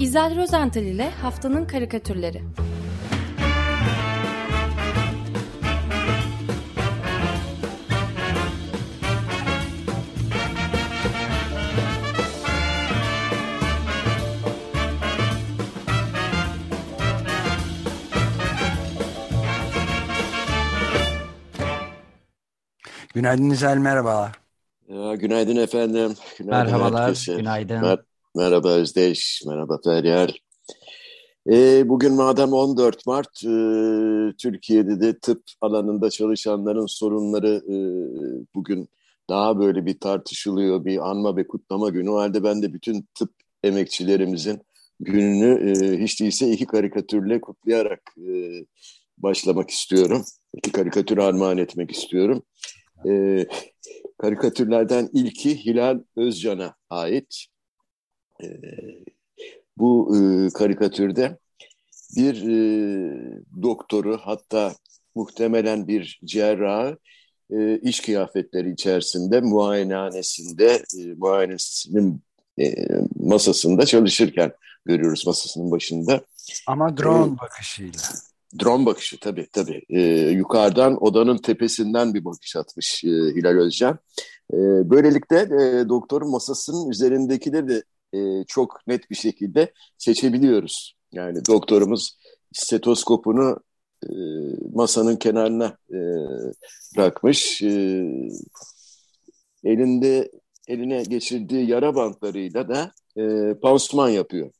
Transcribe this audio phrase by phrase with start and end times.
[0.00, 2.42] İzel Rozental ile Haftanın Karikatürleri
[23.14, 24.32] Günaydın İzel, merhabalar.
[24.88, 26.14] Ya, günaydın efendim.
[26.38, 27.34] Günaydın Merhabalar, herkese.
[27.34, 27.80] günaydın.
[27.80, 27.98] Mer
[28.36, 30.28] merhaba Özdeş, merhaba Feryal.
[31.50, 33.52] E, bugün madem 14 Mart, e,
[34.38, 37.76] Türkiye'de de tıp alanında çalışanların sorunları e,
[38.54, 38.88] bugün
[39.28, 42.10] daha böyle bir tartışılıyor, bir anma ve kutlama günü.
[42.10, 44.60] O halde ben de bütün tıp emekçilerimizin
[45.00, 48.32] gününü e, hiç değilse iki karikatürle kutlayarak e,
[49.18, 50.24] başlamak istiyorum.
[50.54, 52.42] İki karikatür armağan etmek istiyorum.
[53.08, 53.46] E,
[54.18, 57.46] karikatürlerden ilki Hilal Özcan'a ait.
[58.42, 58.46] E,
[59.76, 61.38] bu e, karikatürde
[62.16, 64.74] bir e, doktoru hatta
[65.14, 66.98] muhtemelen bir cerrahı
[67.50, 72.22] e, iş kıyafetleri içerisinde muayenehanesinde e, muayenesinin
[72.58, 72.74] e,
[73.16, 74.52] masasında çalışırken
[74.84, 76.20] görüyoruz masasının başında.
[76.66, 78.00] Ama drone ee, bakışıyla.
[78.62, 79.82] Drone bakışı tabii tabii.
[79.88, 83.98] Ee, yukarıdan odanın tepesinden bir bakış atmış e, Hilal Özcan.
[84.52, 84.56] E,
[84.90, 87.82] böylelikle e, doktorun masasının üzerindekileri de
[88.16, 90.96] e, çok net bir şekilde seçebiliyoruz.
[91.12, 92.18] Yani doktorumuz
[92.52, 93.56] stetoskopunu
[94.04, 94.10] e,
[94.74, 95.98] masanın kenarına e,
[96.96, 97.62] bırakmış.
[97.62, 98.04] E,
[99.64, 100.30] elinde
[100.68, 104.50] eline geçirdiği yara bantlarıyla da e, pansuman yapıyor.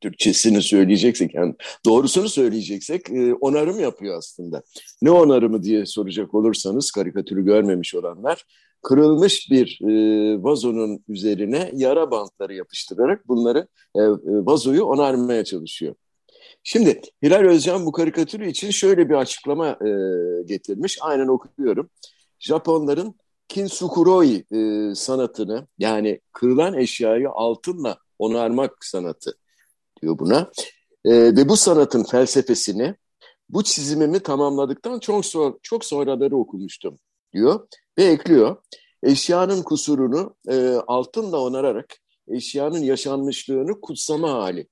[0.00, 1.54] Türkçesini söyleyeceksek yani
[1.86, 4.62] doğrusunu söyleyeceksek e, onarım yapıyor aslında.
[5.02, 8.44] Ne onarımı diye soracak olursanız karikatürü görmemiş olanlar
[8.82, 15.94] kırılmış bir e, vazonun üzerine yara bantları yapıştırarak bunları e, e, vazoyu onarmaya çalışıyor.
[16.64, 19.90] Şimdi Hilal Özcan bu karikatürü için şöyle bir açıklama e,
[20.46, 20.98] getirmiş.
[21.00, 21.90] Aynen okuyorum.
[22.38, 23.14] Japonların
[23.48, 29.34] kintsukuroi e, sanatını yani kırılan eşyayı altınla onarmak sanatı
[30.02, 30.50] diyor buna.
[31.04, 32.94] E, ve bu sanatın felsefesini
[33.48, 36.98] bu çizimimi tamamladıktan çok, sonra, çok sonraları okumuştum
[37.32, 38.56] diyor ve ekliyor.
[39.02, 41.96] Eşyanın kusurunu e, altınla onararak
[42.28, 44.68] eşyanın yaşanmışlığını kutsama hali.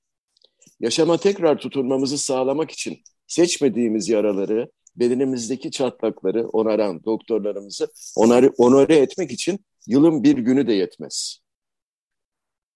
[0.79, 9.65] Yaşama tekrar tutunmamızı sağlamak için seçmediğimiz yaraları, bedenimizdeki çatlakları onaran doktorlarımızı onarı, onore etmek için
[9.87, 11.39] yılın bir günü de yetmez.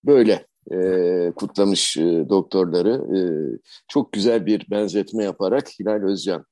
[0.04, 3.18] Böyle e, kutlamış e, doktorları.
[3.18, 3.20] E,
[3.88, 6.46] çok güzel bir benzetme yaparak Hilal Özcan.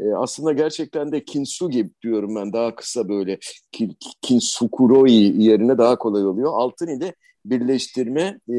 [0.00, 3.38] E, aslında gerçekten de Kintsugi diyorum ben daha kısa böyle
[3.72, 6.52] kin, Kintsukuroi yerine daha kolay oluyor.
[6.54, 7.14] Altın ile
[7.44, 8.58] birleştirme e,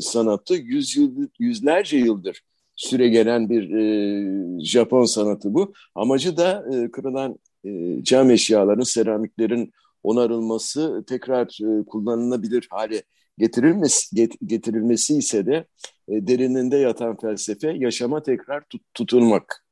[0.00, 2.42] sanatı yüz yıl, yüzlerce yıldır
[2.76, 5.72] süre gelen bir e, Japon sanatı bu.
[5.94, 13.02] Amacı da e, kırılan e, cam eşyaların, seramiklerin onarılması, tekrar e, kullanılabilir hale
[13.38, 15.66] getirilmesi, get, getirilmesi ise de
[16.08, 19.64] e, derininde yatan felsefe yaşama tekrar tut, tutunmak.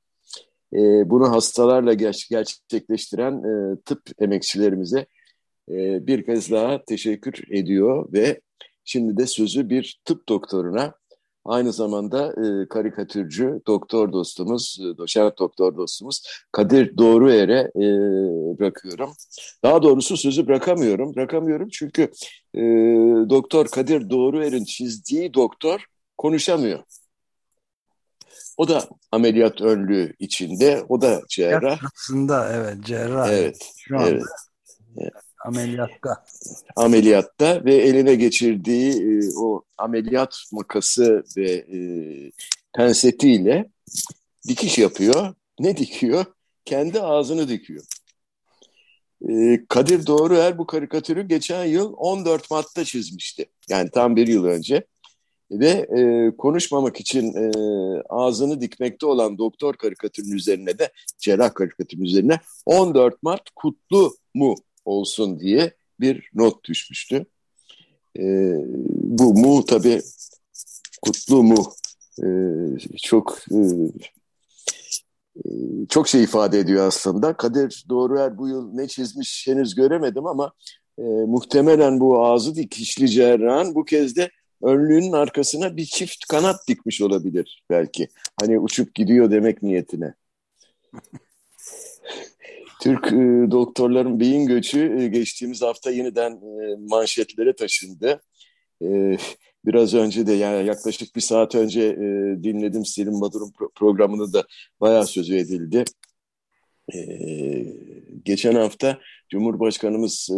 [0.73, 5.07] E, bunu hastalarla ger gerçekleştiren e, tıp emekçilerimize
[5.71, 8.41] e, bir kez daha teşekkür ediyor ve
[8.85, 10.95] şimdi de sözü bir tıp doktoruna
[11.49, 17.87] Aynı zamanda e, karikatürcü doktor dostumuz, e, doçent doktor dostumuz Kadir Doğruer'e e,
[18.59, 19.11] bırakıyorum.
[19.65, 21.15] Daha doğrusu sözü bırakamıyorum.
[21.15, 22.03] Bırakamıyorum çünkü
[22.55, 22.61] e,
[23.31, 25.85] doktor Kadir Doğruer'in çizdiği doktor
[26.19, 26.79] konuşamıyor.
[28.57, 31.81] O da ameliyat önlüğü içinde, o da cerrah.
[31.95, 33.29] Aslında evet cerrah.
[33.33, 34.09] Evet, Şu anda.
[34.09, 35.13] evet.
[35.45, 36.25] Ameliyatta.
[36.77, 41.79] Ameliyatta ve eline geçirdiği e, o ameliyat makası ve e,
[42.77, 43.71] pensetiyle
[44.49, 45.35] dikiş yapıyor.
[45.61, 46.25] Ne dikiyor?
[46.65, 47.85] Kendi ağzını dikiyor.
[49.29, 53.47] E, Kadir Doğruer bu karikatürü geçen yıl 14 Mart'ta çizmişti.
[53.69, 54.87] Yani tam bir yıl önce.
[55.51, 57.51] Ve e, konuşmamak için e,
[58.09, 64.55] ağzını dikmekte olan doktor karikatürün üzerine de cerrah karikatürün üzerine 14 Mart kutlu mu
[64.85, 67.27] olsun diye bir not düşmüştü.
[68.19, 68.23] E,
[68.89, 70.01] bu mu tabi
[71.03, 71.73] kutlu mu
[72.23, 72.29] e,
[73.03, 73.59] çok e,
[75.89, 77.37] çok şey ifade ediyor aslında.
[77.37, 80.53] Kadir Doğruer bu yıl ne çizmiş henüz göremedim ama
[80.99, 84.31] e, muhtemelen bu ağzı dikişli cerrahın bu kez de
[84.63, 88.09] önlüğünün arkasına bir çift kanat dikmiş olabilir belki.
[88.41, 90.15] Hani uçup gidiyor demek niyetine.
[92.83, 98.23] Türk e, doktorların beyin göçü e, geçtiğimiz hafta yeniden e, manşetlere taşındı.
[98.83, 99.17] E,
[99.69, 102.03] Biraz önce de yani yaklaşık bir saat önce e,
[102.43, 104.45] dinledim Selim Badur'un pro programını da
[104.81, 105.85] bayağı sözü edildi.
[106.95, 106.99] E,
[108.25, 110.37] geçen hafta Cumhurbaşkanımız e,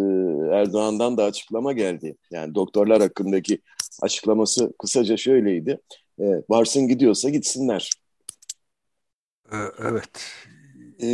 [0.54, 2.16] Erdoğan'dan da açıklama geldi.
[2.30, 3.58] Yani doktorlar hakkındaki
[4.02, 5.78] açıklaması kısaca şöyleydi.
[6.20, 7.90] E, varsın gidiyorsa gitsinler.
[9.52, 10.10] Ee, evet.
[11.02, 11.08] E,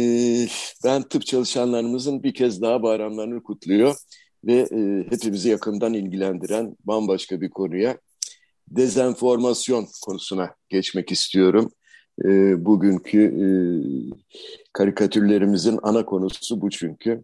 [0.84, 3.96] ben tıp çalışanlarımızın bir kez daha bayramlarını kutluyor
[4.44, 7.98] ve e, hepimizi yakından ilgilendiren bambaşka bir konuya
[8.68, 11.72] dezenformasyon konusuna geçmek istiyorum.
[12.24, 12.28] E,
[12.64, 13.46] bugünkü e,
[14.72, 17.22] karikatürlerimizin ana konusu bu çünkü.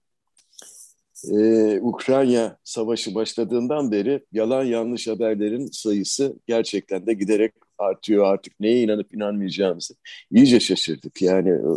[1.31, 8.25] Ee, Ukrayna savaşı başladığından beri yalan yanlış haberlerin sayısı gerçekten de giderek artıyor.
[8.25, 9.95] Artık neye inanıp inanmayacağımızı
[10.31, 11.23] iyice şaşırdık.
[11.23, 11.71] Yani e,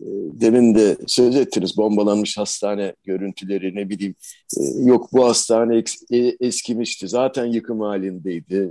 [0.00, 0.06] e,
[0.40, 4.14] demin de söz ettiniz bombalanmış hastane görüntüleri ne bileyim
[4.58, 8.70] e, yok bu hastane e, eskimişti zaten yıkım halindeydi.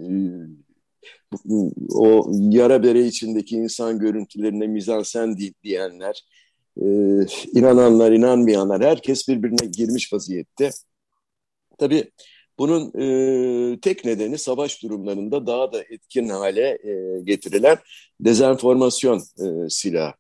[1.94, 6.24] O yara bere içindeki insan görüntülerine mizansen diyenler
[6.82, 6.86] e,
[7.54, 10.70] inananlar, inanmayanlar herkes birbirine girmiş vaziyette.
[11.78, 12.12] Tabii
[12.60, 17.78] bunun e, tek nedeni savaş durumlarında daha da etkin hale e, getirilen
[18.20, 20.14] dezenformasyon e, silahı.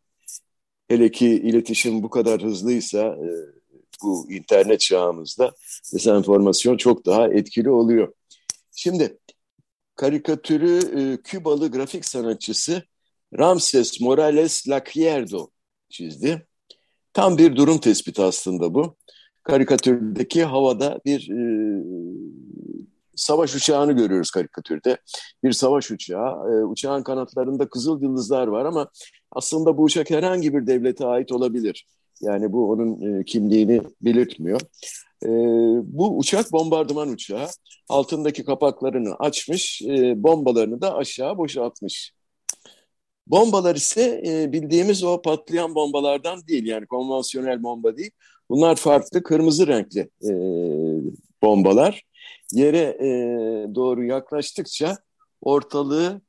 [0.87, 3.27] Hele ki iletişim bu kadar hızlıysa e,
[4.03, 5.51] bu internet çağımızda
[5.93, 8.13] dezenformasyon çok daha etkili oluyor.
[8.75, 9.17] Şimdi
[9.95, 12.83] karikatürü e, Kübalı grafik sanatçısı
[13.39, 15.49] Ramses Morales Lacierdo
[15.89, 16.47] çizdi.
[17.13, 18.95] Tam bir durum tespiti aslında bu.
[19.43, 21.41] Karikatürdeki havada bir e,
[23.15, 24.97] savaş uçağını görüyoruz karikatürde.
[25.43, 26.31] Bir savaş uçağı.
[26.31, 28.89] E, uçağın kanatlarında kızıl yıldızlar var ama
[29.31, 31.87] aslında bu uçak herhangi bir devlete ait olabilir.
[32.21, 34.61] Yani bu onun e, kimliğini belirtmiyor.
[35.23, 35.29] E,
[35.83, 37.47] bu uçak bombardıman uçağı.
[37.89, 42.14] Altındaki kapaklarını açmış, e, bombalarını da aşağı boşaltmış.
[43.27, 48.11] Bombalar ise e, bildiğimiz o patlayan bombalardan değil yani konvansiyonel bomba değil.
[48.49, 50.31] Bunlar farklı kırmızı renkli e,
[51.43, 52.03] bombalar.
[52.51, 53.09] Yere e,
[53.75, 54.97] doğru yaklaştıkça
[55.41, 56.21] ortalığı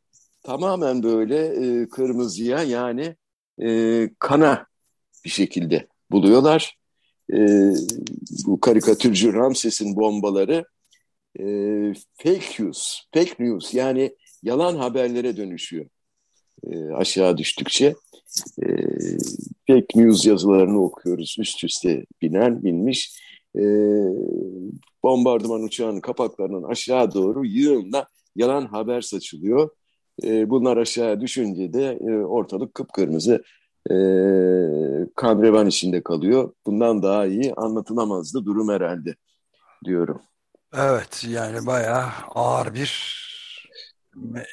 [0.42, 3.16] tamamen böyle e, kırmızıya yani
[3.62, 4.66] e, kana
[5.24, 6.78] bir şekilde buluyorlar.
[7.32, 7.38] E,
[8.46, 10.64] bu karikatürcü Ramses'in bombaları
[11.38, 11.44] e,
[12.16, 15.86] fake news, fake news yani yalan haberlere dönüşüyor
[16.64, 17.94] e, aşağı düştükçe.
[18.62, 18.66] E,
[19.66, 23.20] fake news yazılarını okuyoruz üst üste binen binmiş.
[23.56, 23.62] E,
[25.02, 28.06] bombardıman uçağının kapaklarının aşağı doğru yığınla
[28.36, 29.70] yalan haber saçılıyor.
[30.24, 33.42] E, bunlar aşağı düşünce de e, ortalık kıpkırmızı
[33.90, 33.94] e,
[35.16, 36.52] kan revan içinde kalıyor.
[36.66, 39.14] Bundan daha iyi anlatılamazdı durum herhalde
[39.84, 40.20] diyorum.
[40.74, 43.16] Evet yani bayağı ağır bir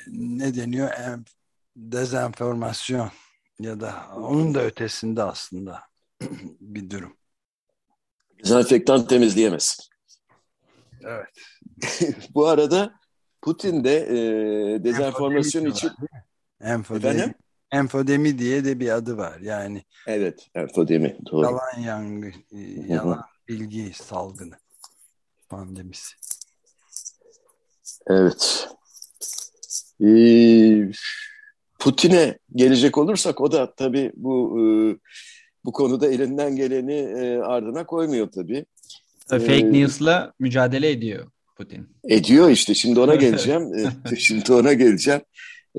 [0.07, 0.89] ne deniyor
[1.75, 3.12] dezenformasyon
[3.60, 5.84] ya da onun da ötesinde aslında
[6.62, 7.18] bir durum.
[8.44, 9.90] Dezenfektan temizleyemez.
[11.04, 11.30] Evet.
[12.36, 12.94] Bu arada
[13.42, 15.92] Putin de e, dezenformasyon için
[16.62, 17.34] enfodemi,
[17.72, 19.40] enfodemi diye de bir adı var.
[19.40, 21.18] Yani Evet, enfodemi.
[21.31, 21.46] Doğru.
[21.46, 24.56] Yalan yangı, e, yalan bilgi salgını
[25.50, 26.16] pandemisi.
[28.08, 28.70] Evet.
[30.01, 30.92] Ee,
[31.84, 34.63] Putin'e gelecek olursak o da tabii bu e,
[35.66, 38.66] bu konuda elinden geleni e, ardına koymuyor tabii.
[39.28, 41.90] Fake ee, news'la mücadele ediyor Putin.
[42.10, 43.74] Ediyor işte şimdi ona geleceğim.
[43.74, 45.22] E, şimdi ona geleceğim.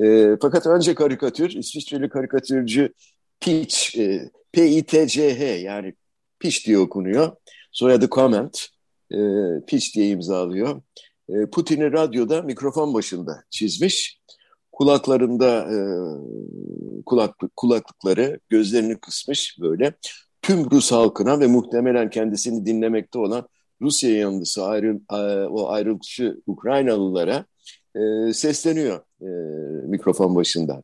[0.03, 2.93] E, fakat önce karikatür, İsviçreli karikatürcü
[3.41, 5.95] Pitch, e, P-I-T-C-H yani
[6.39, 7.33] Pitch diye okunuyor.
[7.73, 8.67] Soyadı Comment,
[9.11, 9.19] e,
[9.67, 10.83] Pitch diye imzalıyor.
[11.29, 14.19] E, Putin'i radyoda mikrofon başında çizmiş
[14.75, 15.79] kulaklarında e,
[17.07, 19.93] kulaklık, kulaklıkları gözlerini kısmış böyle
[20.43, 23.49] tüm Rus halkına ve muhtemelen kendisini dinlemekte olan
[23.83, 27.45] Rusya yanlısı ayrı, e, o ayrılıkçı Ukraynalılara
[27.97, 29.29] e, sesleniyor e,
[29.87, 30.83] mikrofon başında.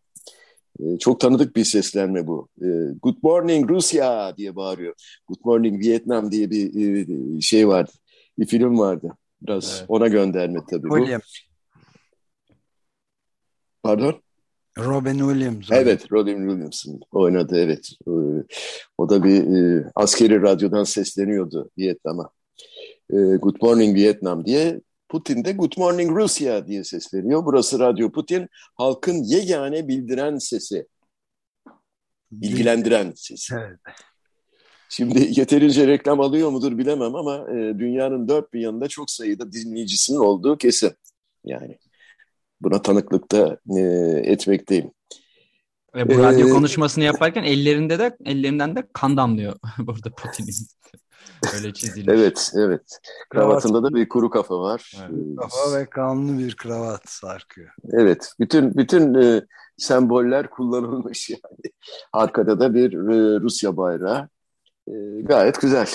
[0.80, 2.48] E, çok tanıdık bir seslenme bu.
[2.62, 2.66] E,
[3.02, 4.94] Good morning Rusya diye bağırıyor.
[5.28, 6.66] Good morning Vietnam diye bir
[7.36, 7.90] e, şey vardı.
[8.38, 9.12] Bir film vardı.
[9.42, 9.84] Biraz evet.
[9.88, 10.94] ona gönderme tabii bu.
[13.82, 14.22] Pardon?
[14.78, 15.70] Robin Williams.
[15.70, 17.90] Evet, Robin Williams'ın oynadı evet.
[18.98, 22.30] O da bir e, askeri radyodan sesleniyordu Vietnam'a.
[23.10, 24.80] E, Good Morning Vietnam diye.
[25.08, 27.44] Putin de Good Morning Rusya diye sesleniyor.
[27.44, 30.86] Burası Radyo Putin, halkın yegane bildiren sesi.
[32.32, 33.54] Bilgilendiren sesi.
[33.54, 33.78] Evet.
[34.88, 40.18] Şimdi yeterince reklam alıyor mudur bilemem ama e, dünyanın dört bir yanında çok sayıda dinleyicisinin
[40.18, 40.92] olduğu kesin.
[41.44, 41.78] Yani
[42.60, 43.80] buna tanıklık da e,
[44.32, 44.90] etmekteyim.
[45.94, 50.54] Ve bu radyo ee, konuşmasını yaparken ellerinde de ellerinden de kan damlıyor burada Putin'in.
[51.54, 52.14] Öyle çizilmiş.
[52.14, 52.98] Evet, evet.
[53.30, 54.92] Kravatında da bir kuru kafa var.
[55.00, 55.10] Evet.
[55.32, 57.70] Ee, kafa ve kanlı bir kravat sarkıyor.
[57.92, 59.42] Evet, bütün bütün e,
[59.78, 61.74] semboller kullanılmış yani.
[62.12, 64.28] Arkada da bir e, Rusya bayrağı.
[64.88, 65.88] E, gayet güzel.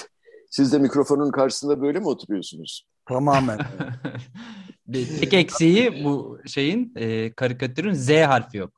[0.50, 2.88] Siz de mikrofonun karşısında böyle mi oturuyorsunuz?
[3.06, 3.60] Tamamen.
[5.20, 8.74] Tek eksiği bu şeyin e, karikatürün Z harfi yok.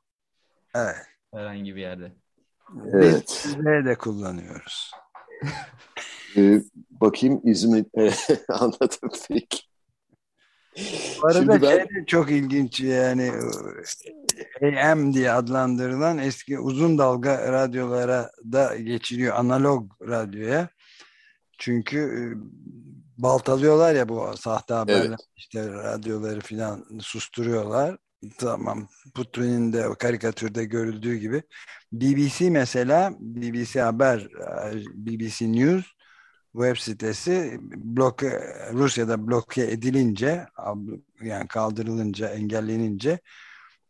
[0.74, 0.96] Evet.
[1.34, 2.12] Herhangi bir yerde.
[2.92, 3.42] Evet.
[3.44, 4.90] Biz Z de kullanıyoruz.
[6.36, 7.84] ee, bakayım İzmir
[8.48, 9.58] anladım peki.
[11.22, 11.76] Bu arada Şimdi ben...
[11.76, 13.32] şey de çok ilginç yani
[14.62, 20.68] AM diye adlandırılan eski uzun dalga radyolara da geçiliyor analog radyoya.
[21.58, 22.20] Çünkü e,
[23.18, 25.18] baltalıyorlar ya bu sahte haberler evet.
[25.36, 27.96] işte radyoları filan susturuyorlar.
[28.38, 31.42] Tamam Putin'in de karikatürde görüldüğü gibi
[31.92, 34.28] BBC mesela BBC Haber
[34.94, 35.84] BBC News
[36.52, 38.40] web sitesi bloke,
[38.72, 40.46] Rusya'da bloke edilince
[41.22, 43.20] yani kaldırılınca engellenince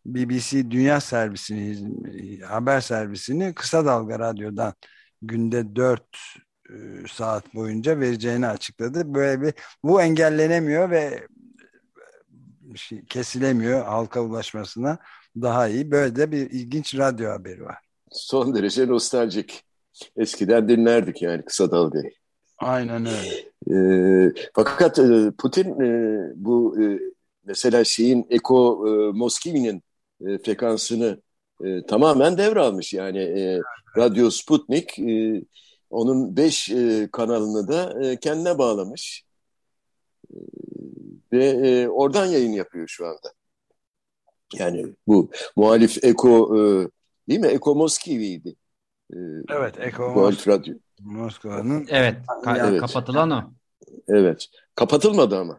[0.06, 4.74] BBC Dünya Servisini haber servisini kısa dalga radyodan
[5.22, 6.47] günde 4 e,
[7.12, 9.14] saat boyunca vereceğini açıkladı.
[9.14, 11.26] Böyle bir bu engellenemiyor ve
[12.74, 14.98] şey, kesilemiyor halka ulaşmasına
[15.36, 15.90] daha iyi.
[15.90, 17.78] Böyle de bir ilginç radyo haberi var.
[18.10, 19.64] Son derece nostaljik.
[20.16, 22.12] Eskiden dinlerdik yani kısa dalgayı.
[22.58, 23.48] Aynen öyle.
[23.70, 26.98] E, fakat e, Putin e, bu e,
[27.44, 29.82] mesela şeyin Eko e, Moskivi'nin
[30.26, 31.20] e, frekansını
[31.64, 32.92] e, tamamen devralmış.
[32.92, 33.60] Yani e,
[33.96, 35.42] Radyo Sputnik e,
[35.90, 39.24] onun beş e, kanalını da e, kendine bağlamış.
[40.30, 40.36] E,
[41.32, 43.32] ve e, oradan yayın yapıyor şu anda.
[44.54, 46.88] Yani bu muhalif Eko e,
[47.28, 47.46] değil mi?
[47.46, 48.56] Eko Moskivi'ydi.
[49.12, 49.16] E,
[49.50, 50.74] evet, Eko muhalif radyo.
[51.00, 51.86] Moskova'nın.
[51.90, 53.52] Evet, ka evet, kapatılan o.
[54.08, 55.58] Evet, kapatılmadı ama.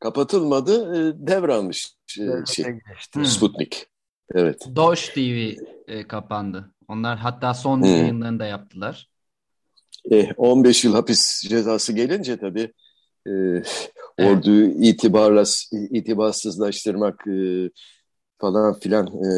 [0.00, 3.24] Kapatılmadı, e, devralmış e, şey, geçti.
[3.24, 3.86] Sputnik.
[4.34, 4.68] Evet.
[4.76, 5.52] Doş TV
[5.86, 6.74] e, kapandı.
[6.88, 7.88] Onlar hatta son hmm.
[7.88, 9.08] yayınlarını da yaptılar.
[10.12, 12.72] E, 15 yıl hapis cezası gelince tabii
[13.26, 13.30] e,
[14.18, 14.70] orduyu
[15.90, 17.70] itibarsızlaştırmak e,
[18.38, 19.30] falan filan e,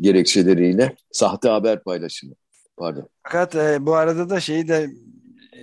[0.00, 2.34] gerekçeleriyle sahte haber paylaşımı.
[2.76, 3.08] Pardon.
[3.22, 4.90] Fakat e, bu arada da şeyi de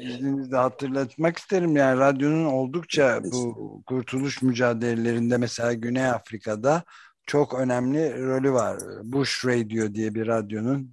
[0.02, 1.76] izninizle hatırlatmak isterim.
[1.76, 6.84] Yani radyonun oldukça bu kurtuluş mücadelelerinde mesela Güney Afrika'da
[7.26, 8.78] çok önemli rolü var.
[9.04, 10.92] Bush Radio diye bir radyonun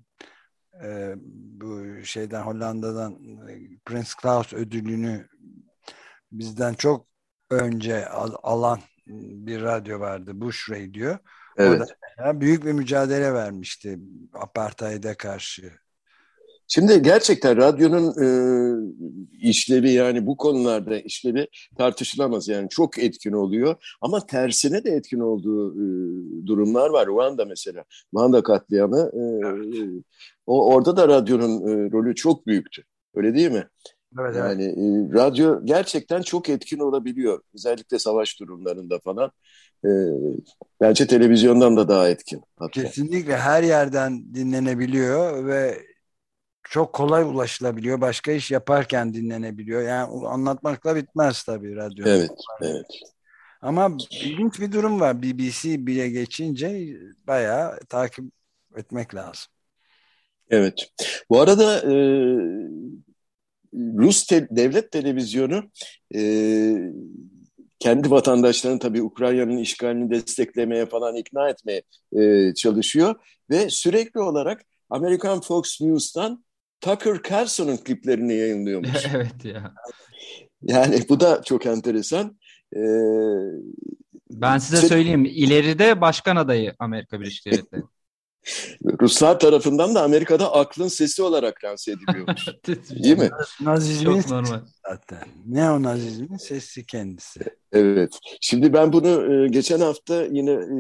[0.85, 1.15] e,
[1.61, 3.19] bu şeyden Hollanda'dan
[3.85, 5.29] Prince Claus ödülünü
[6.33, 7.07] bizden çok
[7.51, 8.81] önce al, alan
[9.47, 10.31] bir radyo vardı.
[10.35, 11.17] Bush Radio.
[11.57, 11.91] Evet.
[12.19, 13.99] Orada büyük bir mücadele vermişti
[14.35, 15.73] apartheid'e karşı.
[16.69, 18.29] Şimdi gerçekten radyonun e,
[19.41, 21.49] işlevi yani bu konularda işlevi
[21.79, 22.49] tartışılamaz.
[22.49, 25.87] Yani çok etkin oluyor ama tersine de etkin olduğu e,
[26.47, 27.07] durumlar var.
[27.07, 27.85] Ruanda mesela,
[28.15, 29.89] Ruanda katliamı e, evet.
[30.47, 32.83] o orada da radyonun e, rolü çok büyüktü.
[33.15, 33.69] Öyle değil mi?
[34.21, 35.15] Evet, yani evet.
[35.15, 37.41] E, radyo gerçekten çok etkin olabiliyor.
[37.55, 39.31] Özellikle savaş durumlarında falan.
[39.85, 39.91] E,
[40.81, 42.41] bence televizyondan da daha etkin.
[42.57, 42.83] Hatta.
[42.83, 45.79] Kesinlikle her yerden dinlenebiliyor ve
[46.71, 48.01] çok kolay ulaşılabiliyor.
[48.01, 49.83] Başka iş yaparken dinlenebiliyor.
[49.83, 52.05] Yani anlatmakla bitmez tabii radyo.
[52.09, 52.31] Evet,
[52.63, 52.87] evet.
[53.63, 55.23] Ama ilginç bir durum var.
[55.23, 56.97] BBC bile geçince
[57.27, 58.25] bayağı takip
[58.77, 59.47] etmek lazım.
[60.51, 60.93] Evet.
[61.31, 61.95] Bu arada e,
[63.75, 65.71] Rus te devlet televizyonu
[66.15, 66.21] e,
[67.79, 71.83] kendi vatandaşlarını tabii Ukrayna'nın işgalini desteklemeye falan ikna etmeye
[72.13, 73.15] e, çalışıyor
[73.51, 76.45] ve sürekli olarak Amerikan Fox News'tan
[76.81, 79.07] Tucker Carlson'un kliplerini yayınlıyormuş.
[79.15, 79.75] evet ya.
[80.63, 82.39] Yani bu da çok enteresan.
[82.77, 82.81] Ee,
[84.31, 85.25] ben size şey, söyleyeyim.
[85.25, 87.83] İleride başkan adayı Amerika Birleşik Devletleri.
[89.01, 92.47] Ruslar tarafından da Amerika'da aklın sesi olarak lanse ediliyormuş.
[93.05, 93.31] Değil mi?
[93.61, 94.61] Nazizmin Çok normal.
[94.89, 95.29] zaten.
[95.47, 97.41] Neonazizmin sesi kendisi.
[97.73, 98.19] Evet.
[98.41, 100.77] Şimdi ben bunu e, geçen hafta yine e,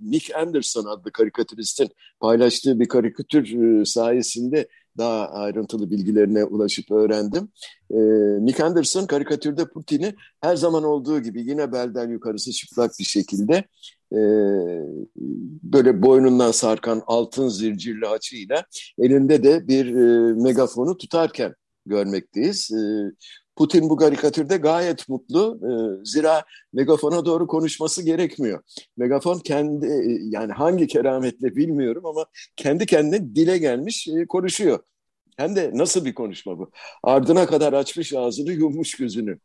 [0.00, 1.88] Nick Anderson adlı karikatüristin
[2.20, 4.68] paylaştığı bir karikatür e, sayesinde
[5.00, 7.48] daha ayrıntılı bilgilerine ulaşıp öğrendim.
[7.90, 7.98] E,
[8.44, 13.64] Nick Anderson karikatürde Putin'i her zaman olduğu gibi yine belden yukarısı çıplak bir şekilde
[14.12, 14.20] e,
[15.62, 18.64] böyle boynundan sarkan altın zircirli haçıyla
[18.98, 21.54] elinde de bir e, megafonu tutarken
[21.86, 22.70] görmekteyiz.
[22.72, 22.80] E,
[23.56, 25.60] Putin bu karikatürde gayet mutlu.
[25.62, 25.70] E,
[26.04, 28.62] zira megafona doğru konuşması gerekmiyor.
[28.96, 29.86] Megafon kendi
[30.20, 32.26] yani hangi kerametle bilmiyorum ama
[32.56, 34.78] kendi kendine dile gelmiş e, konuşuyor.
[35.36, 36.70] Hem de nasıl bir konuşma bu?
[37.02, 39.38] Ardına kadar açmış ağzını yummuş gözünü.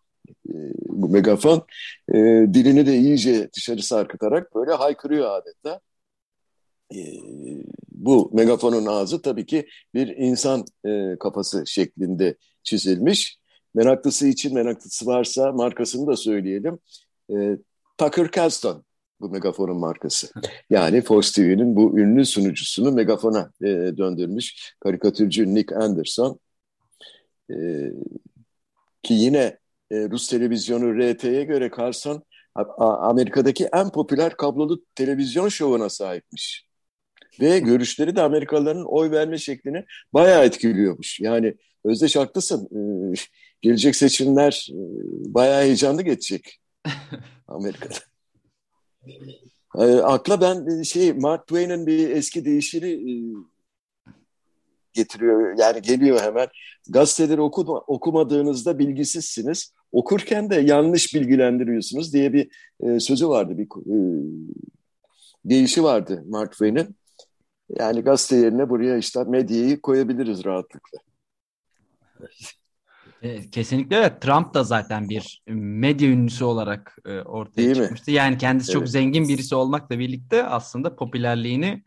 [0.50, 0.54] E,
[0.88, 1.66] bu megafon
[2.10, 2.16] e,
[2.54, 5.80] dilini de iyice dışarı sarkıtarak böyle haykırıyor adeta.
[6.96, 6.98] E,
[7.92, 13.40] bu megafonun ağzı tabii ki bir insan e, kafası şeklinde çizilmiş.
[13.76, 16.80] Meraklısı için meraklısı varsa markasını da söyleyelim.
[17.30, 17.58] E,
[17.98, 18.84] Tucker Carlson
[19.22, 20.28] bu megafonun markası.
[20.70, 23.68] Yani Fox TV'nin bu ünlü sunucusunu megafona e,
[23.98, 26.40] döndürmüş karikatürcü Nick Anderson.
[27.52, 27.56] E,
[29.04, 29.58] ki yine
[29.92, 32.24] e, Rus televizyonu RT'ye göre Carlson
[32.80, 36.68] Amerika'daki en popüler kablolu televizyon şovuna sahipmiş.
[37.42, 41.20] Ve görüşleri de Amerikalıların oy verme şeklini bayağı etkiliyormuş.
[41.20, 42.70] Yani Özdeş haklısın.
[42.72, 43.14] Ee,
[43.62, 44.80] gelecek seçimler e,
[45.34, 46.60] bayağı heyecanlı geçecek
[47.48, 47.96] Amerika'da.
[49.78, 53.12] E, akla ben şey Mark Twain'in bir eski deyişini e,
[54.94, 55.60] getiriyor.
[55.60, 56.48] Yani geliyor hemen.
[56.90, 59.74] Gazeteleri okuma, okumadığınızda bilgisizsiniz.
[59.92, 62.50] Okurken de yanlış bilgilendiriyorsunuz diye bir
[62.80, 63.58] e, sözü vardı.
[63.58, 63.98] Bir e,
[65.46, 66.96] deyişi vardı Mark Twain'in.
[67.80, 71.00] Yani gazete yerine buraya işte medyayı koyabiliriz rahatlıkla.
[73.22, 74.22] E, kesinlikle evet.
[74.22, 78.12] Trump da zaten bir medya ünlüsü olarak e, ortaya Değil çıkmıştı.
[78.12, 78.18] Mi?
[78.18, 78.80] Yani kendisi evet.
[78.82, 81.84] çok zengin birisi olmakla birlikte aslında popülerliğini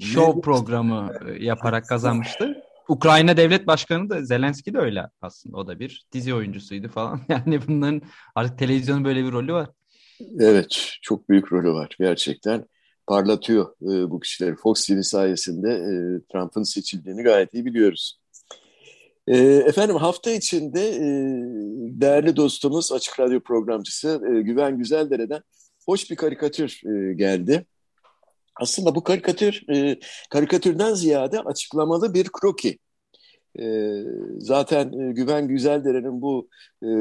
[0.00, 2.62] show programı e, yaparak kazanmıştı.
[2.88, 5.56] Ukrayna devlet başkanı da Zelenski de öyle aslında.
[5.56, 7.20] O da bir dizi oyuncusuydu falan.
[7.28, 8.02] Yani bunların
[8.34, 9.68] artık televizyonun böyle bir rolü var.
[10.40, 12.64] Evet, çok büyük rolü var gerçekten.
[13.06, 14.56] Parlatıyor e, bu kişileri.
[14.56, 15.92] Fox TV sayesinde e,
[16.32, 18.20] Trump'ın seçildiğini gayet iyi biliyoruz.
[19.26, 21.02] E, efendim hafta içinde e,
[22.00, 25.42] değerli dostumuz Açık Radyo programcısı e, Güven Güzeldere'den
[25.86, 27.66] hoş bir karikatür e, geldi.
[28.56, 29.62] Aslında bu karikatür
[30.30, 32.78] karikatürden ziyade açıklamalı bir kroki.
[34.38, 36.48] Zaten Güven Güzeldere'nin bu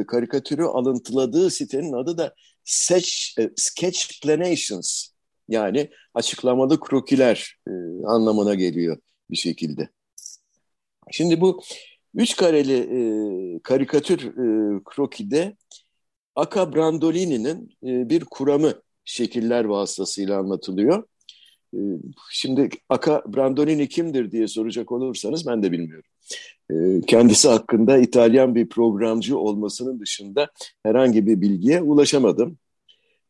[0.08, 3.12] karikatürü alıntıladığı sitenin adı da Sketch,
[3.56, 5.08] Sketchplanations
[5.48, 7.58] yani açıklamalı krokiler
[8.06, 8.98] anlamına geliyor
[9.32, 9.90] bir şekilde.
[11.12, 11.62] Şimdi bu
[12.16, 15.56] üç kareli e, karikatür e, krokide
[16.36, 18.74] Aka Brandolini'nin e, bir kuramı
[19.06, 21.04] şekiller vasıtasıyla anlatılıyor.
[21.74, 21.80] E,
[22.32, 26.10] şimdi Aka Brandolini kimdir diye soracak olursanız ben de bilmiyorum.
[26.72, 30.50] E, kendisi hakkında İtalyan bir programcı olmasının dışında
[30.84, 32.58] herhangi bir bilgiye ulaşamadım.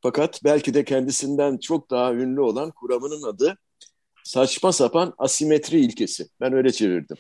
[0.01, 3.57] Fakat belki de kendisinden çok daha ünlü olan kuramının adı
[4.23, 6.27] saçma sapan asimetri ilkesi.
[6.41, 7.17] Ben öyle çevirdim.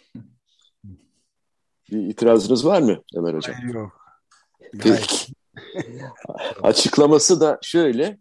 [1.91, 3.55] Bir itirazınız var mı Ömer Hocam?
[3.73, 4.01] Yok.
[4.79, 5.33] Peki.
[6.63, 8.17] Açıklaması da şöyle.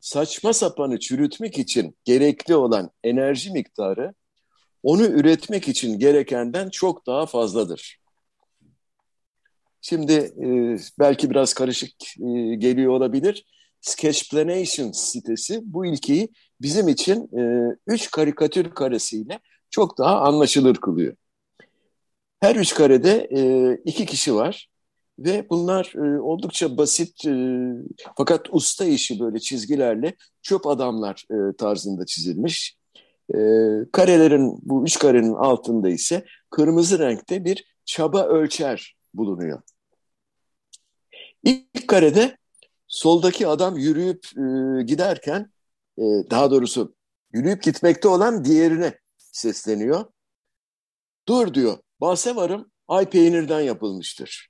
[0.00, 4.14] Saçma sapanı çürütmek için gerekli olan enerji miktarı
[4.82, 7.98] onu üretmek için gerekenden çok daha fazladır.
[9.80, 13.46] Şimdi e, belki biraz karışık e, geliyor olabilir.
[13.80, 16.28] Sketchplanation sitesi bu ilkeyi
[16.60, 21.16] bizim için e, üç karikatür karesiyle çok daha anlaşılır kılıyor.
[22.40, 24.68] Her üç karede e, iki kişi var
[25.18, 27.32] ve bunlar e, oldukça basit e,
[28.16, 32.78] fakat usta işi böyle çizgilerle çöp adamlar e, tarzında çizilmiş.
[33.34, 33.38] E,
[33.92, 39.62] karelerin bu üç karenin altında ise kırmızı renkte bir çaba ölçer bulunuyor.
[41.44, 42.36] İlk karede
[42.86, 45.52] soldaki adam yürüyüp e, giderken
[45.98, 46.94] e, daha doğrusu
[47.32, 50.04] yürüyüp gitmekte olan diğerine sesleniyor.
[51.28, 51.78] Dur diyor.
[52.00, 54.48] Bahse varım ay peynirden yapılmıştır.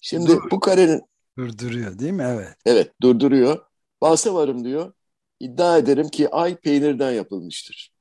[0.00, 0.50] Şimdi Dur.
[0.50, 1.02] bu karenin...
[1.38, 2.24] Durduruyor değil mi?
[2.28, 2.56] Evet.
[2.66, 3.66] Evet durduruyor.
[4.00, 4.92] Bahse varım diyor.
[5.40, 7.92] İddia ederim ki ay peynirden yapılmıştır.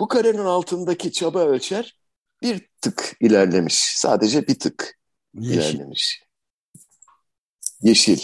[0.00, 1.98] Bu karenin altındaki çaba ölçer
[2.42, 3.74] bir tık ilerlemiş.
[3.96, 4.98] Sadece bir tık
[5.34, 5.60] Yeşil.
[5.74, 6.22] ilerlemiş.
[7.82, 8.20] Yeşil.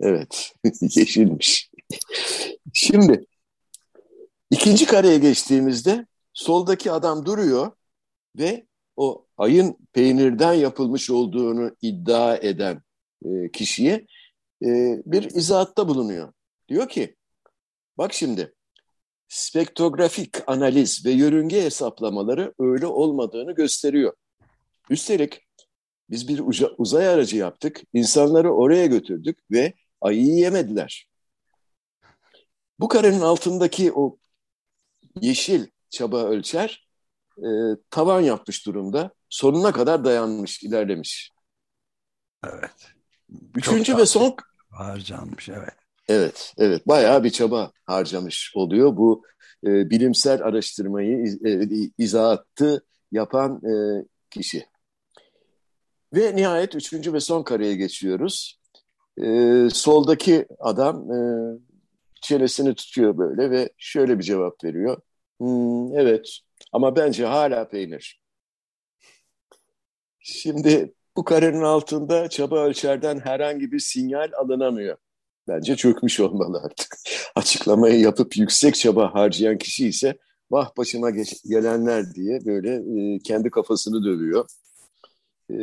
[0.00, 1.70] Evet, yeşilmiş.
[2.72, 3.26] Şimdi
[4.50, 6.06] ikinci kareye geçtiğimizde
[6.38, 7.72] soldaki adam duruyor
[8.38, 12.82] ve o ayın peynirden yapılmış olduğunu iddia eden
[13.24, 14.06] e, kişiye
[14.62, 14.68] e,
[15.06, 16.32] bir izahatta bulunuyor.
[16.68, 17.16] Diyor ki,
[17.98, 18.54] bak şimdi
[19.28, 24.12] spektrografik analiz ve yörünge hesaplamaları öyle olmadığını gösteriyor.
[24.90, 25.46] Üstelik
[26.10, 26.42] biz bir
[26.78, 31.08] uzay aracı yaptık, insanları oraya götürdük ve ayı yemediler.
[32.80, 34.18] Bu karenin altındaki o
[35.20, 36.88] yeşil çaba ölçer
[37.38, 37.48] e,
[37.90, 39.10] tavan yapmış durumda.
[39.28, 41.32] sonuna kadar dayanmış, ilerlemiş.
[42.44, 42.92] Evet.
[43.56, 44.36] Üçüncü ve son
[44.70, 45.74] harcanmış evet.
[46.08, 46.88] Evet, evet.
[46.88, 48.96] Bayağı bir çaba harcamış oluyor.
[48.96, 49.24] Bu
[49.66, 54.66] e, bilimsel araştırmayı e, izahatı yapan e, kişi.
[56.14, 58.60] Ve nihayet üçüncü ve son kareye geçiyoruz.
[59.22, 61.18] E, soldaki adam e,
[62.22, 65.00] çenesini tutuyor böyle ve şöyle bir cevap veriyor.
[65.38, 66.38] Hmm, evet
[66.72, 68.20] ama bence hala peynir.
[70.20, 74.96] Şimdi bu karenin altında çaba ölçerden herhangi bir sinyal alınamıyor.
[75.48, 76.96] Bence çökmüş olmalı artık.
[77.34, 80.18] Açıklamayı yapıp yüksek çaba harcayan kişi ise
[80.50, 81.10] vah başıma
[81.48, 84.48] gelenler diye böyle e, kendi kafasını dövüyor.
[85.50, 85.56] E,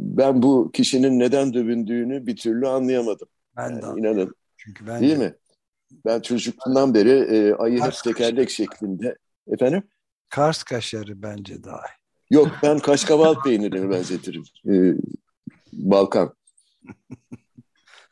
[0.00, 3.28] ben bu kişinin neden dövündüğünü bir türlü anlayamadım.
[3.56, 4.34] Ben yani de inanın.
[4.56, 5.18] Çünkü ben Değil de...
[5.18, 5.34] mi?
[6.04, 9.16] Ben çocukluğumdan beri e, ayı hep tekerlek şeklinde.
[9.52, 9.82] Efendim?
[10.28, 11.82] Kars kaşarı bence daha.
[12.30, 14.44] Yok ben kaşkaval peynirini benzetirim.
[14.68, 14.94] Ee,
[15.72, 16.34] Balkan.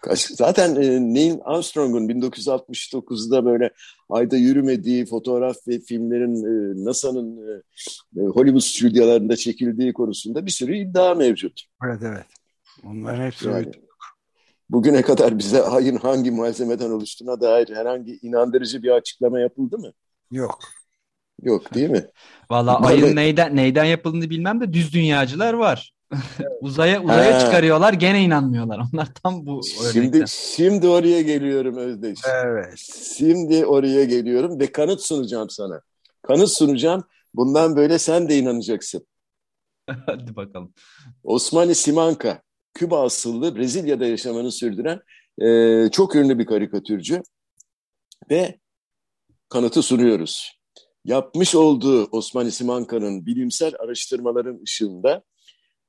[0.03, 3.71] Kaş, zaten e, Neil Armstrong'un 1969'da böyle
[4.11, 7.63] ayda yürümediği fotoğraf ve filmlerin e, NASA'nın e,
[8.21, 11.63] e, Hollywood stüdyolarında çekildiği konusunda bir sürü iddia mevcut.
[11.85, 12.27] Evet evet.
[12.85, 13.73] Onların hepsi yani,
[14.71, 19.93] Bugüne kadar bize ayın hangi malzemeden oluştuğuna dair herhangi inandırıcı bir açıklama yapıldı mı?
[20.31, 20.59] Yok.
[21.43, 22.07] Yok değil mi?
[22.51, 25.93] Valla ayın neyden neyden yapıldığını bilmem de düz dünyacılar var.
[26.61, 27.41] uzaya uzaya ha.
[27.41, 28.81] çıkarıyorlar gene inanmıyorlar.
[28.93, 29.61] Onlar tam bu
[29.93, 32.19] Şimdi şimdi oraya geliyorum Özdeş.
[32.45, 32.79] Evet.
[33.19, 35.81] Şimdi oraya geliyorum ve kanıt sunacağım sana.
[36.23, 37.05] Kanıt sunacağım.
[37.35, 39.07] Bundan böyle sen de inanacaksın.
[40.07, 40.75] Hadi bakalım.
[41.25, 42.43] Osmani Simanka,
[42.81, 45.01] Küba asıllı Brezilya'da yaşamanı sürdüren
[45.43, 47.23] e, çok ünlü bir karikatürcü
[48.31, 48.59] ve
[49.49, 50.61] kanıtı sunuyoruz
[51.05, 55.23] yapmış olduğu Osman Simanka'nın bilimsel araştırmaların ışığında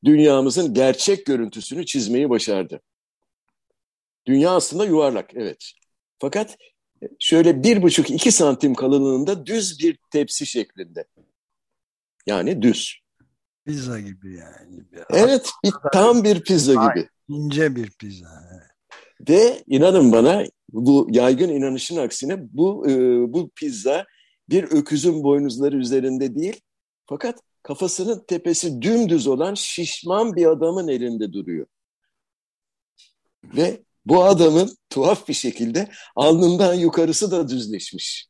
[0.06, 2.82] dünyamızın gerçek görüntüsünü çizmeyi başardı.
[4.26, 5.72] Dünya aslında yuvarlak, evet.
[6.20, 6.58] Fakat
[7.20, 11.06] şöyle bir buçuk iki santim kalınlığında düz bir tepsi şeklinde.
[12.28, 13.01] Yani düz.
[13.66, 14.84] Pizza gibi yani.
[15.10, 17.10] Evet, bir, tam bir pizza gibi.
[17.28, 18.28] İnce bir pizza.
[19.30, 20.44] Ve inanın bana
[20.74, 22.94] bu yaygın inanışın aksine bu e,
[23.34, 24.06] bu pizza
[24.50, 26.62] bir öküzün boynuzları üzerinde değil
[27.06, 31.68] fakat kafasının tepesi dümdüz olan şişman bir adamın elinde duruyor.
[33.44, 38.28] Ve bu adamın tuhaf bir şekilde alnından yukarısı da düzleşmiş.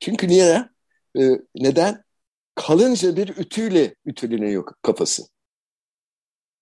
[0.00, 0.68] Çünkü niye?
[1.18, 2.04] Ee, neden?
[2.66, 5.22] Kalınca bir ütüyle ütüleniyor kafası.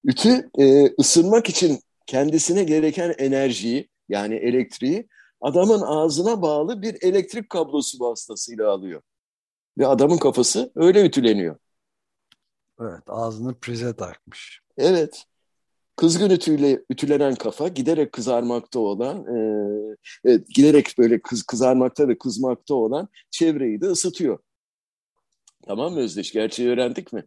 [0.04, 5.08] Ütü e, ısınmak için kendisine gereken enerjiyi yani elektriği
[5.40, 9.02] adamın ağzına bağlı bir elektrik kablosu vasıtasıyla alıyor.
[9.78, 11.56] Ve adamın kafası öyle ütüleniyor.
[12.80, 14.60] Evet ağzını prize takmış.
[14.76, 15.24] Evet.
[15.96, 19.36] Kızgın ütüyle ütülenen kafa giderek kızarmakta olan, e,
[20.24, 24.38] evet, giderek böyle kız, kızarmakta ve kızmakta olan çevreyi de ısıtıyor.
[25.66, 26.33] Tamam mı Özdeş?
[26.33, 27.25] Gerçeği öğrendik mi?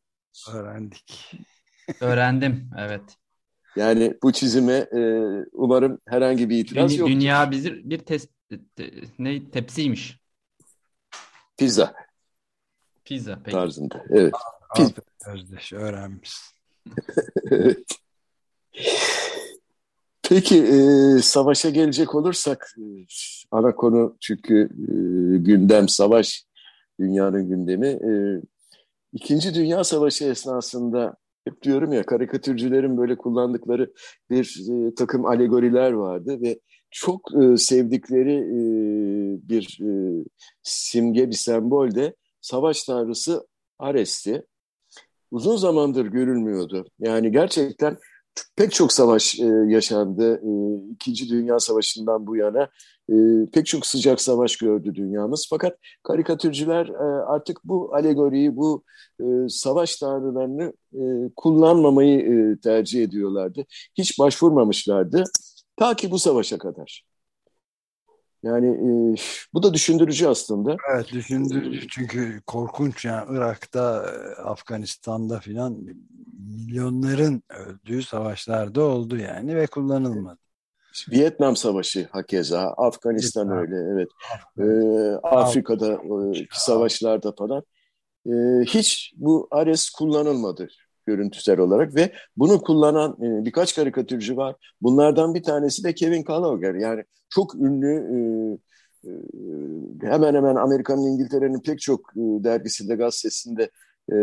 [0.53, 1.31] Öğrendik.
[2.01, 3.01] Öğrendim, evet.
[3.75, 4.99] Yani bu çizime e,
[5.51, 7.09] umarım herhangi bir itiraz yok.
[7.09, 8.29] Dünya bir, bir test,
[8.75, 10.19] te, ne tepsiymiş.
[11.57, 11.93] Pizza.
[13.05, 13.51] Pizza peki.
[13.51, 14.03] Tarzında.
[14.09, 14.33] Evet.
[14.75, 15.01] Pizza.
[15.27, 16.55] Özdeş öğrenmişsin.
[17.51, 17.85] evet.
[20.29, 22.83] Peki e, savaşa gelecek olursak e,
[23.51, 24.93] ana konu çünkü e,
[25.37, 26.45] gündem savaş
[26.99, 27.87] dünyanın gündemi.
[27.87, 28.41] E,
[29.13, 33.93] İkinci Dünya Savaşı esnasında hep diyorum ya karikatürcülerin böyle kullandıkları
[34.29, 36.59] bir e, takım alegoriler vardı ve
[36.91, 38.59] çok e, sevdikleri e,
[39.49, 39.79] bir
[40.63, 43.47] simge, bir sembol de savaş tanrısı
[43.79, 44.45] Ares'ti.
[45.31, 46.85] Uzun zamandır görülmüyordu.
[46.99, 47.97] Yani gerçekten
[48.55, 50.41] pek çok savaş e, yaşandı.
[50.43, 50.51] E,
[50.93, 52.69] İkinci Dünya Savaşı'ndan bu yana
[53.09, 53.13] e,
[53.53, 55.47] pek çok sıcak savaş gördü dünyamız.
[55.49, 58.83] Fakat karikatürcüler e, artık bu alegoriyi, bu
[59.19, 63.65] e, savaş tanrılarını e, kullanmamayı e, tercih ediyorlardı.
[63.97, 65.23] Hiç başvurmamışlardı.
[65.77, 67.05] Ta ki bu savaşa kadar.
[68.43, 69.15] Yani e,
[69.53, 70.77] bu da düşündürücü aslında.
[70.93, 73.83] Evet düşündürücü çünkü korkunç yani Irak'ta,
[74.43, 75.77] Afganistan'da filan
[76.57, 80.44] milyonların öldüğü savaşlarda oldu yani ve kullanılmadı.
[81.11, 83.61] Vietnam Savaşı hakeza, Afganistan Vietnam.
[83.61, 84.09] öyle evet.
[84.59, 87.63] Ee, Afrika'da e, savaşlarda falan
[88.27, 88.31] e,
[88.65, 90.67] hiç bu Ares kullanılmadı
[91.05, 94.55] görüntüsel olarak ve bunu kullanan e, birkaç karikatürcü var.
[94.81, 98.17] Bunlardan bir tanesi de Kevin Callagher yani çok ünlü e,
[99.07, 99.11] e,
[100.09, 103.69] hemen hemen Amerika'nın İngiltere'nin pek çok e, dergisinde gazetesinde
[104.11, 104.15] e,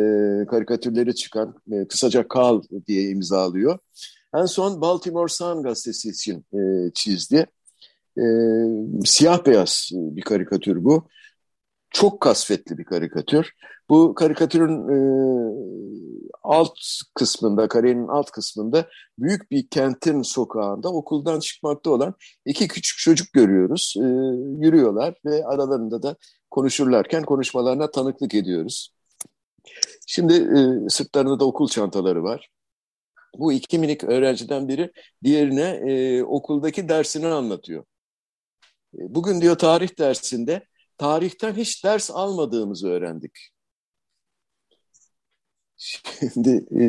[0.47, 3.79] karikatürleri çıkan e, kısaca Kal diye imzalıyor.
[4.35, 7.47] En son Baltimore Sun gazetesi için e, çizdi.
[8.19, 8.25] E,
[9.05, 11.09] siyah beyaz bir karikatür bu.
[11.91, 13.53] Çok kasvetli bir karikatür.
[13.91, 14.99] Bu karikatürün e,
[16.43, 16.79] alt
[17.15, 22.15] kısmında, karenin alt kısmında büyük bir kentin sokağında okuldan çıkmakta olan
[22.47, 23.95] iki küçük çocuk görüyoruz.
[23.97, 24.07] E,
[24.67, 26.17] yürüyorlar ve aralarında da
[26.51, 28.95] konuşurlarken konuşmalarına tanıklık ediyoruz.
[30.07, 32.51] Şimdi e, sırtlarında da okul çantaları var.
[33.39, 34.93] Bu iki minik öğrenciden biri
[35.25, 37.85] diğerine e, okuldaki dersini anlatıyor.
[38.95, 40.67] E, bugün diyor tarih dersinde
[40.99, 43.33] tarihten hiç ders almadığımızı öğrendik.
[45.77, 46.87] Şimdi e,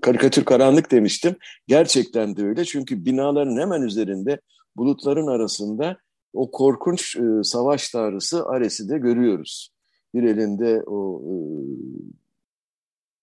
[0.00, 1.36] karikatür karanlık demiştim.
[1.66, 4.40] Gerçekten de öyle çünkü binaların hemen üzerinde
[4.76, 5.98] bulutların arasında
[6.32, 9.70] o korkunç e, savaş tanrısı Ares'i de görüyoruz.
[10.14, 11.34] Bir elinde o e,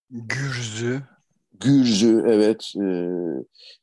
[0.10, 1.02] Gürzü.
[1.60, 2.86] Gürzü evet e,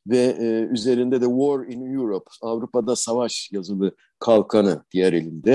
[0.07, 5.53] ve e, üzerinde de War in Europe Avrupa'da savaş yazılı kalkanı diğer elinde.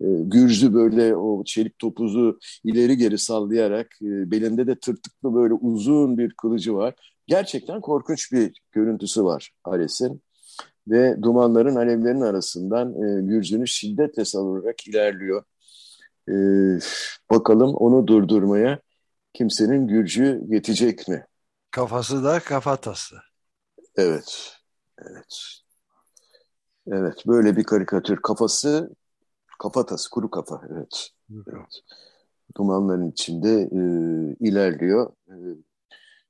[0.00, 6.18] E, Gürzü böyle o çelik topuzu ileri geri sallayarak e, belinde de tırtıklı böyle uzun
[6.18, 6.94] bir kılıcı var.
[7.26, 10.22] Gerçekten korkunç bir görüntüsü var Ares'in
[10.88, 15.44] ve dumanların alevlerin arasından e, Gürzü'nü şiddetle savurarak ilerliyor.
[16.28, 16.34] E,
[17.30, 18.80] bakalım onu durdurmaya
[19.32, 21.24] kimsenin gücü yetecek mi?
[21.70, 23.16] Kafası da kafatası.
[23.96, 24.56] Evet,
[24.98, 25.60] evet.
[26.86, 28.16] Evet, böyle bir karikatür.
[28.16, 28.90] Kafası,
[29.58, 31.10] kafatası, kuru kafa, evet.
[31.30, 31.80] evet.
[32.56, 33.80] Dumanların içinde e,
[34.48, 35.12] ilerliyor.
[35.28, 35.34] E,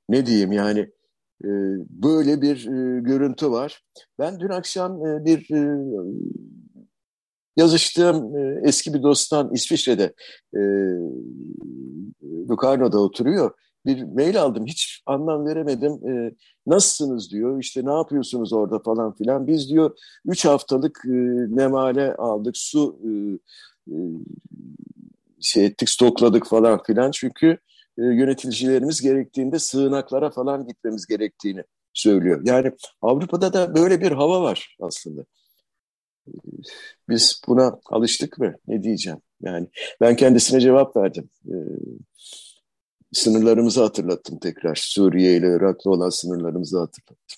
[0.09, 0.79] ne diyeyim yani,
[1.43, 1.49] e,
[1.89, 3.83] böyle bir e, görüntü var.
[4.19, 5.81] Ben dün akşam e, bir e,
[7.57, 10.13] yazıştığım e, eski bir dosttan İsviçre'de
[10.53, 10.61] e,
[12.49, 13.51] Locarno'da oturuyor.
[13.85, 15.91] Bir mail aldım hiç anlam veremedim.
[16.09, 16.33] E,
[16.67, 19.47] nasılsınız diyor işte ne yapıyorsunuz orada falan filan.
[19.47, 21.09] Biz diyor üç haftalık e,
[21.55, 23.09] nemale aldık su e,
[23.93, 23.95] e,
[25.41, 27.11] şey ettik stokladık falan filan.
[27.11, 27.47] Çünkü
[27.97, 31.63] e, yöneticilerimiz gerektiğinde sığınaklara falan gitmemiz gerektiğini
[31.93, 32.41] söylüyor.
[32.43, 35.25] Yani Avrupa'da da böyle bir hava var aslında.
[37.09, 38.55] Biz buna alıştık mı?
[38.67, 39.19] Ne diyeceğim?
[39.41, 39.67] Yani
[40.01, 41.29] ben kendisine cevap verdim.
[41.47, 41.53] Ee,
[43.13, 44.75] sınırlarımızı hatırlattım tekrar.
[44.75, 47.37] Suriye ile Irak'la olan sınırlarımızı hatırlattım.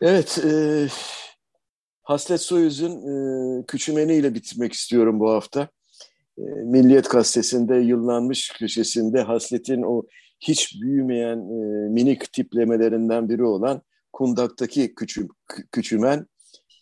[0.00, 0.86] Evet, e,
[2.02, 5.68] Haslet Soyuz'un e, küçümeniyle bitirmek istiyorum bu hafta.
[6.38, 10.02] E, Milliyet Gazetesi'nde yıllanmış köşesinde Haslet'in o
[10.40, 15.28] hiç büyümeyen e, minik tiplemelerinden biri olan kundaktaki küçü,
[15.72, 16.26] küçümen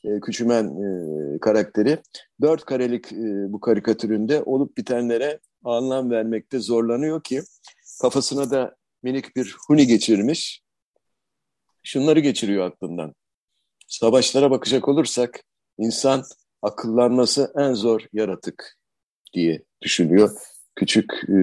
[0.05, 1.99] e, Küçümen e, karakteri
[2.41, 7.43] dört karelik e, bu karikatüründe olup bitenlere anlam vermekte zorlanıyor ki
[8.01, 10.63] kafasına da minik bir huni geçirmiş.
[11.83, 13.15] Şunları geçiriyor aklından.
[13.89, 15.45] Savaşlara bakacak olursak
[15.79, 16.25] insan
[16.63, 18.77] akıllanması en zor yaratık
[19.33, 20.31] diye düşünüyor
[20.77, 21.39] küçük e,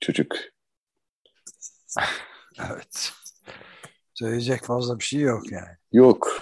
[0.00, 0.36] çocuk.
[2.70, 3.12] Evet.
[4.14, 5.76] Söyleyecek fazla bir şey yok yani.
[5.92, 6.38] Yok.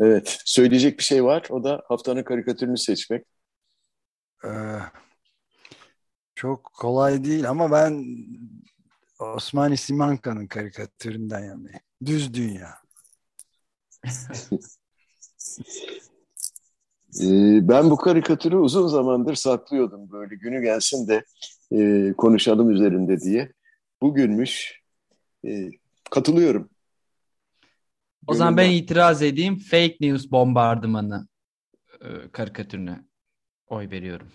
[0.00, 1.46] Evet, söyleyecek bir şey var.
[1.50, 3.26] O da haftanın karikatürünü seçmek.
[4.44, 4.48] Ee,
[6.36, 8.06] çok kolay değil ama ben
[9.18, 11.80] Osmani Simanka'nın karikatüründen yanayım.
[12.04, 12.74] Düz Dünya.
[17.20, 21.24] ee, ben bu karikatürü uzun zamandır saklıyordum böyle günü gelsin de
[21.72, 23.52] e, konuşalım üzerinde diye.
[24.02, 24.80] Bugünmüş.
[25.46, 25.70] E,
[26.10, 26.70] katılıyorum.
[28.26, 29.58] O zaman ben itiraz edeyim.
[29.58, 31.28] Fake news bombardımanı
[32.00, 33.04] e, karikatürüne
[33.66, 34.28] oy veriyorum.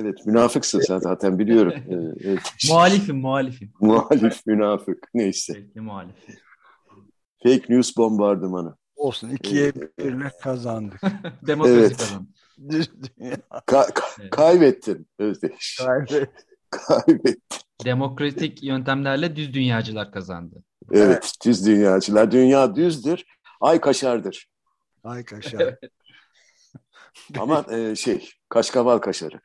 [0.00, 1.72] Evet münafıksın sen zaten biliyorum.
[2.24, 2.40] evet.
[2.68, 3.72] Muhalifim muhalifim.
[3.80, 5.52] Muhalif münafık neyse.
[5.52, 6.14] Peki muhalif.
[7.42, 8.76] Fake news bombardımanı.
[8.96, 11.00] Olsun ikiye birle kazandık.
[11.46, 11.96] Demokrasi evet.
[11.96, 12.28] kazandı.
[13.66, 15.76] Ka ka kaybettin Özdeş.
[15.76, 16.28] Kaybettin.
[16.70, 17.58] Kaybettin.
[17.84, 20.62] Demokratik yöntemlerle düz dünyacılar kazandı.
[20.92, 22.30] Evet, evet, düz dünyacılar.
[22.30, 23.24] Dünya düzdür,
[23.60, 24.48] ay kaşardır.
[25.04, 25.74] Ay kaşar.
[27.38, 29.40] Ama e, şey, kaşkaval kaşarı.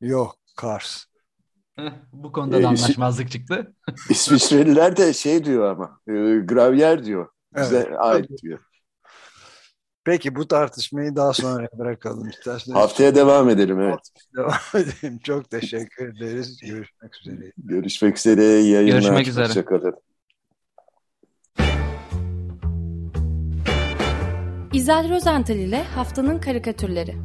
[0.00, 1.04] Yok, Kars.
[2.12, 3.74] Bu konuda da ee, anlaşmazlık çıktı.
[4.10, 6.12] İsviçreliler de şey diyor ama, e,
[6.44, 7.28] gravyer diyor.
[7.56, 7.98] Bize evet.
[7.98, 8.60] ait diyor.
[10.04, 12.78] Peki bu tartışmayı daha sonra bırakalım isterseniz.
[12.78, 14.00] Haftaya devam edelim evet.
[14.36, 15.18] Devam edelim.
[15.18, 16.60] Çok teşekkür ederiz.
[16.60, 17.52] Görüşmek üzere.
[17.58, 18.42] Görüşmek üzere.
[18.44, 19.00] Yayınlar.
[19.00, 19.46] Görüşmek üzere.
[19.46, 19.94] Hoşçakalın.
[24.72, 27.16] İzel Rozental ile Haftanın Karikatürleri.